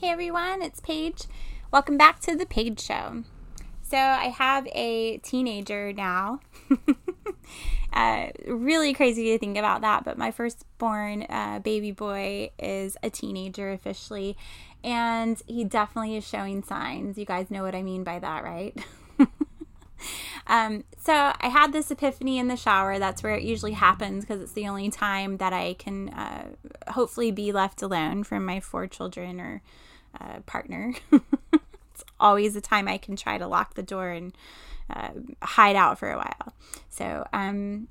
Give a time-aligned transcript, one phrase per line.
[0.00, 1.22] Hey everyone, it's Paige.
[1.70, 3.22] Welcome back to the Paige Show.
[3.80, 6.40] So, I have a teenager now.
[7.92, 13.08] uh, really crazy to think about that, but my firstborn uh, baby boy is a
[13.08, 14.36] teenager officially,
[14.82, 17.16] and he definitely is showing signs.
[17.16, 18.76] You guys know what I mean by that, right?
[20.46, 22.98] Um, so I had this epiphany in the shower.
[22.98, 26.48] That's where it usually happens because it's the only time that I can uh,
[26.88, 29.62] hopefully be left alone from my four children or
[30.20, 30.94] uh, partner.
[31.12, 34.36] it's always a time I can try to lock the door and
[34.90, 35.10] uh,
[35.42, 36.52] hide out for a while.
[36.90, 37.88] So um,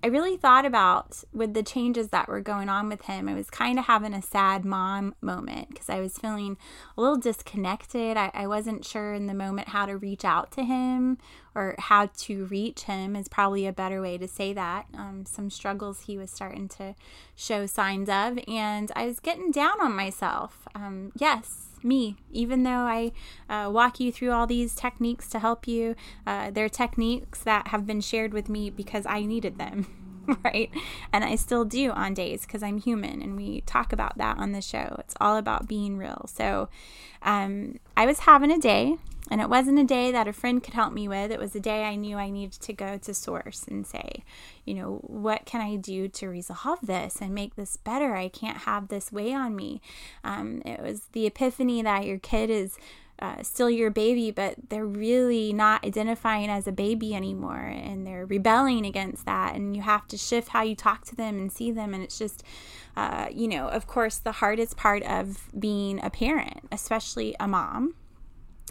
[0.00, 3.50] I really thought about with the changes that were going on with him, I was
[3.50, 6.56] kind of having a sad mom moment because I was feeling
[6.96, 8.16] a little disconnected.
[8.16, 11.18] I, I, wasn't sure in the moment how to reach out to him
[11.52, 14.86] or how to reach him, is probably a better way to say that.
[14.94, 16.94] Um, some struggles he was starting to
[17.34, 20.68] show signs of, and I was getting down on myself.
[20.76, 23.12] Um, yes, me, even though I
[23.48, 25.94] uh, walk you through all these techniques to help you.
[26.26, 29.86] Uh, they're techniques that have been shared with me because I needed them,
[30.44, 30.70] right?
[31.12, 34.52] And I still do on days because I'm human and we talk about that on
[34.52, 34.96] the show.
[34.98, 36.26] It's all about being real.
[36.26, 36.68] So
[37.22, 38.96] um, I was having a day
[39.30, 41.30] and it wasn't a day that a friend could help me with.
[41.30, 44.24] It was a day I knew I needed to go to source and say,
[44.64, 48.16] you know, what can I do to resolve this and make this better?
[48.16, 49.80] I can't have this weigh on me.
[50.24, 52.78] Um, it was the epiphany that your kid is.
[53.20, 58.24] Uh, still your baby, but they're really not identifying as a baby anymore and they're
[58.24, 59.56] rebelling against that.
[59.56, 61.94] And you have to shift how you talk to them and see them.
[61.94, 62.44] And it's just,
[62.96, 67.96] uh, you know, of course, the hardest part of being a parent, especially a mom,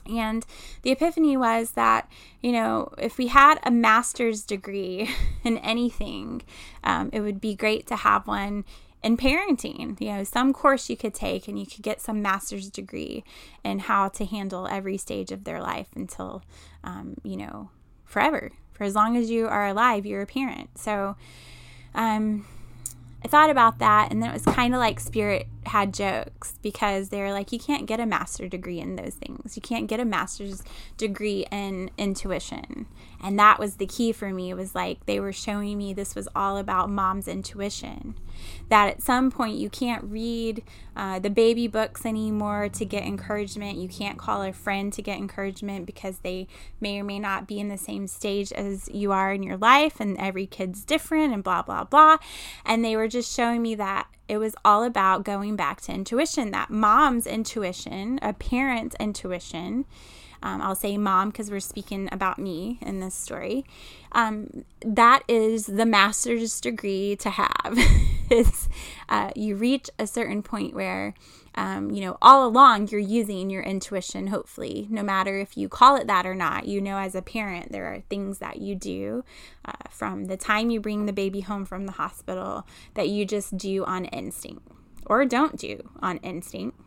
[0.05, 0.45] and
[0.81, 2.09] the epiphany was that,
[2.41, 5.09] you know, if we had a master's degree
[5.43, 6.43] in anything,
[6.83, 8.65] um, it would be great to have one
[9.03, 9.99] in parenting.
[9.99, 13.23] You know, some course you could take and you could get some master's degree
[13.63, 16.43] in how to handle every stage of their life until,
[16.83, 17.69] um, you know,
[18.05, 18.51] forever.
[18.73, 20.77] For as long as you are alive, you're a parent.
[20.77, 21.15] So,
[21.95, 22.45] um,
[23.23, 27.09] I thought about that, and then it was kind of like Spirit had jokes because
[27.09, 29.55] they're like, you can't get a master degree in those things.
[29.55, 30.63] You can't get a master's
[30.97, 32.87] degree in intuition.
[33.21, 34.49] And that was the key for me.
[34.49, 38.15] It was like they were showing me this was all about mom's intuition.
[38.69, 40.63] That at some point you can't read
[40.95, 43.79] uh, the baby books anymore to get encouragement.
[43.79, 46.47] You can't call a friend to get encouragement because they
[46.79, 49.99] may or may not be in the same stage as you are in your life,
[49.99, 52.17] and every kid's different, and blah, blah, blah.
[52.63, 56.51] And they were just showing me that it was all about going back to intuition,
[56.51, 59.85] that mom's intuition, a parent's intuition.
[60.43, 63.65] Um, I'll say mom because we're speaking about me in this story.
[64.11, 67.77] Um, that is the master's degree to have.
[68.29, 68.69] is
[69.09, 71.13] uh, you reach a certain point where
[71.57, 75.95] um, you know, all along you're using your intuition, hopefully, no matter if you call
[75.95, 76.67] it that or not.
[76.67, 79.23] You know, as a parent, there are things that you do
[79.65, 83.57] uh, from the time you bring the baby home from the hospital that you just
[83.57, 84.61] do on instinct
[85.07, 86.79] or don't do on instinct.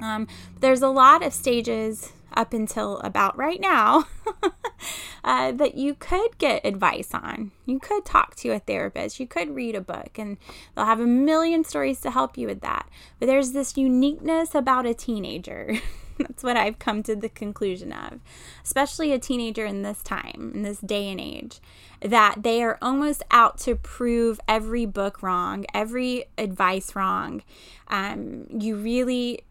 [0.00, 0.28] Um,
[0.60, 4.06] there's a lot of stages up until about right now
[5.24, 7.52] uh, that you could get advice on.
[7.66, 10.38] You could talk to a therapist, you could read a book, and
[10.74, 12.88] they'll have a million stories to help you with that.
[13.18, 15.76] But there's this uniqueness about a teenager.
[16.18, 18.20] That's what I've come to the conclusion of,
[18.62, 21.60] especially a teenager in this time, in this day and age,
[22.00, 27.42] that they are almost out to prove every book wrong, every advice wrong.
[27.88, 29.44] Um, you really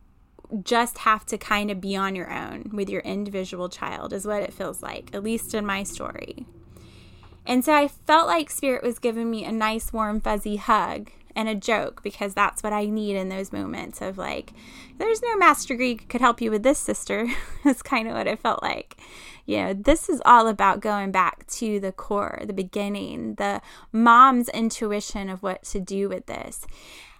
[0.63, 4.43] just have to kind of be on your own with your individual child, is what
[4.43, 6.45] it feels like, at least in my story.
[7.45, 11.49] And so I felt like Spirit was giving me a nice, warm, fuzzy hug and
[11.49, 14.53] a joke because that's what I need in those moments of like,
[14.97, 17.27] there's no master degree could help you with this, sister.
[17.63, 18.97] That's kind of what it felt like.
[19.45, 23.61] You know, this is all about going back to the core, the beginning, the
[23.91, 26.67] mom's intuition of what to do with this.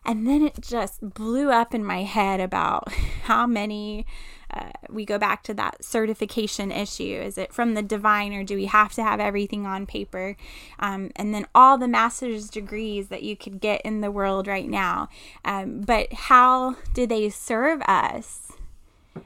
[0.06, 2.92] And then it just blew up in my head about
[3.24, 4.06] how many.
[4.54, 7.22] Uh, we go back to that certification issue.
[7.24, 10.36] Is it from the divine, or do we have to have everything on paper?
[10.80, 14.70] Um, and then all the master's degrees that you could get in the world right
[14.70, 15.10] now.
[15.46, 18.52] Um, but how do they serve us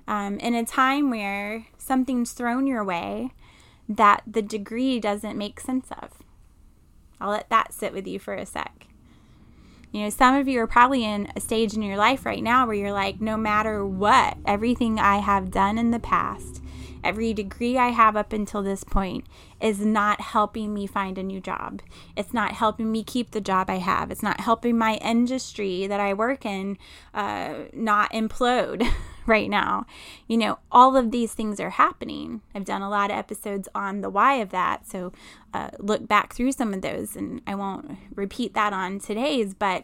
[0.07, 3.31] um, in a time where something's thrown your way
[3.89, 6.11] that the degree doesn't make sense of?
[7.19, 8.87] I'll let that sit with you for a sec.
[9.95, 12.67] You know, some of you are probably in a stage in your life right now
[12.67, 16.61] where you're like, no matter what, everything I have done in the past,
[17.05, 19.25] Every degree I have up until this point
[19.61, 21.83] is not helping me find a new job.
[22.17, 24.09] It's not helping me keep the job I have.
[24.09, 26.79] It's not helping my industry that I work in
[27.13, 28.89] uh, not implode
[29.27, 29.85] right now.
[30.27, 32.41] You know, all of these things are happening.
[32.53, 34.87] I've done a lot of episodes on the why of that.
[34.87, 35.11] So
[35.53, 39.83] uh, look back through some of those, and I won't repeat that on today's, but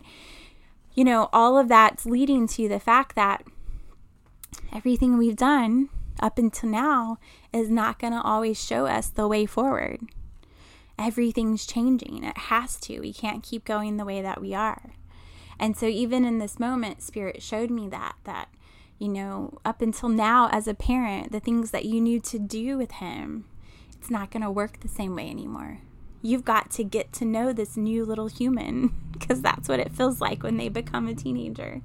[0.94, 3.44] you know, all of that's leading to the fact that
[4.74, 5.90] everything we've done
[6.20, 7.18] up until now
[7.54, 10.02] is not going to always show us the way forward.
[11.00, 12.24] Everything's changing.
[12.24, 13.00] It has to.
[13.00, 14.92] We can't keep going the way that we are.
[15.60, 18.50] And so, even in this moment, Spirit showed me that, that,
[19.02, 22.78] you know, up until now, as a parent, the things that you knew to do
[22.78, 23.46] with him,
[23.98, 25.80] it's not going to work the same way anymore.
[26.22, 30.22] You've got to get to know this new little human because that's what it feels
[30.22, 31.82] like when they become a teenager.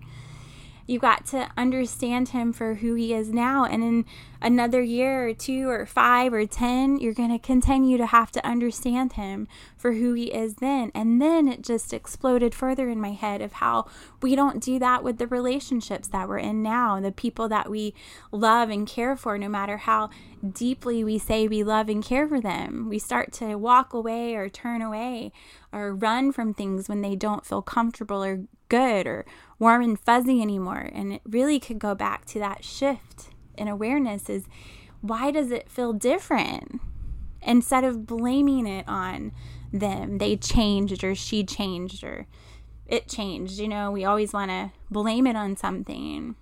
[0.86, 3.64] You've got to understand him for who he is now.
[3.64, 4.04] And in
[4.40, 8.46] another year or two or five or 10, you're going to continue to have to
[8.46, 10.90] understand him for who he is then.
[10.94, 13.86] And then it just exploded further in my head of how
[14.22, 17.94] we don't do that with the relationships that we're in now, the people that we
[18.30, 20.10] love and care for, no matter how
[20.52, 22.88] deeply we say we love and care for them.
[22.88, 25.32] We start to walk away or turn away
[25.72, 29.24] or run from things when they don't feel comfortable or good or
[29.58, 30.90] warm and fuzzy anymore.
[30.92, 34.44] And it really could go back to that shift in awareness is
[35.00, 36.80] why does it feel different?
[37.42, 39.32] Instead of blaming it on
[39.72, 42.26] them, they changed or she changed or
[42.86, 43.58] it changed.
[43.58, 46.36] You know, we always want to blame it on something.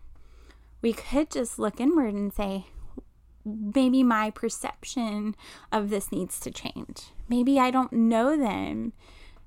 [0.83, 2.67] We could just look inward and say,
[3.45, 5.35] maybe my perception
[5.71, 7.13] of this needs to change.
[7.29, 8.93] Maybe I don't know them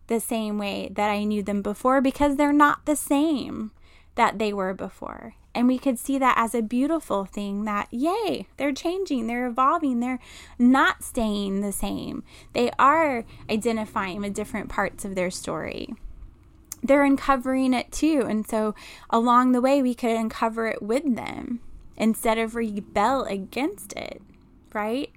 [0.07, 3.71] the same way that I knew them before because they're not the same
[4.15, 5.35] that they were before.
[5.57, 10.01] And we could see that as a beautiful thing that, yay, they're changing, they're evolving,
[10.01, 10.19] they're
[10.59, 12.21] not staying the same.
[12.53, 15.95] They are identifying with different parts of their story.
[16.83, 18.23] They're uncovering it too.
[18.29, 18.75] And so
[19.09, 21.59] along the way, we could uncover it with them
[21.97, 24.21] instead of rebel against it,
[24.75, 25.11] right?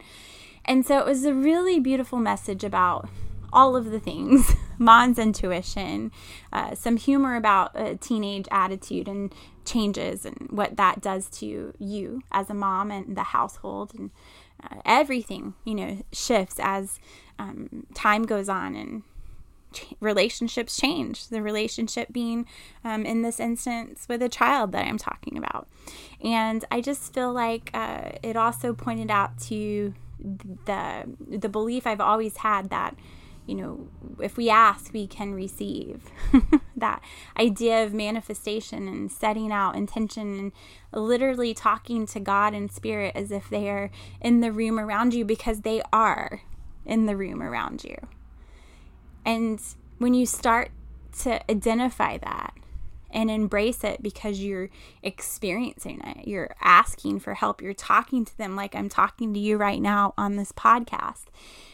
[0.65, 3.11] And so it was a really beautiful message about
[3.53, 6.11] all of the things mom's intuition,
[6.51, 9.35] uh, some humor about a teenage attitude and
[9.71, 14.11] changes and what that does to you as a mom and the household and
[14.63, 16.99] uh, everything, you know, shifts as
[17.39, 19.03] um, time goes on and
[19.73, 21.29] ch- relationships change.
[21.29, 22.47] The relationship being,
[22.85, 25.69] um, in this instance, with a child that I'm talking about.
[26.23, 29.95] And I just feel like uh, it also pointed out to
[30.67, 32.95] the the belief I've always had that
[33.51, 33.89] you know,
[34.23, 36.05] if we ask, we can receive.
[36.77, 37.03] that
[37.37, 40.53] idea of manifestation and setting out intention and
[40.93, 45.25] literally talking to God and spirit as if they are in the room around you
[45.25, 46.43] because they are
[46.87, 47.97] in the room around you.
[49.25, 49.61] And
[49.99, 50.71] when you start
[51.23, 52.55] to identify that
[53.13, 54.71] and embrace it because you're
[55.03, 59.57] experiencing it, you're asking for help, you're talking to them like I'm talking to you
[59.57, 61.27] right now on this podcast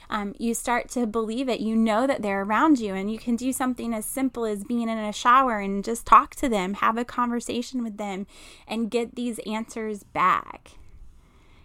[0.09, 1.61] um, you start to believe it.
[1.61, 4.88] You know that they're around you, and you can do something as simple as being
[4.88, 8.27] in a shower and just talk to them, have a conversation with them,
[8.67, 10.73] and get these answers back.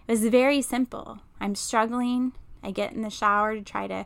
[0.07, 1.19] It was very simple.
[1.39, 2.33] I'm struggling.
[2.63, 4.05] I get in the shower to try to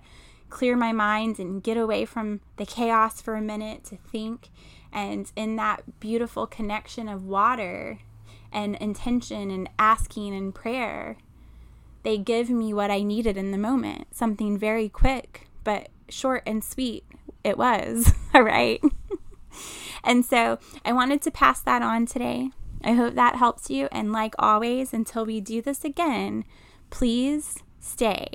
[0.49, 4.49] clear my mind and get away from the chaos for a minute to think.
[4.91, 7.99] And in that beautiful connection of water
[8.51, 11.17] and intention and asking and prayer,
[12.03, 16.63] they give me what I needed in the moment, something very quick, but short and
[16.63, 17.03] sweet
[17.43, 18.81] it was, all right?
[20.03, 22.51] and so I wanted to pass that on today.
[22.83, 23.89] I hope that helps you.
[23.91, 26.45] And like always, until we do this again,
[26.89, 28.27] please stay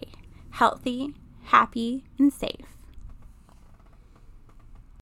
[0.51, 2.80] healthy, happy, and safe.